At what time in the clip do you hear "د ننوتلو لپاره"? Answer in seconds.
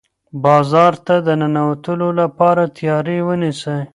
1.27-2.63